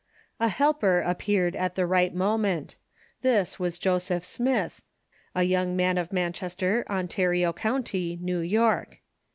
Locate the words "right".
1.85-2.11